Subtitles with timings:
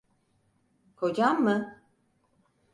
[0.95, 1.83] Kocan mı?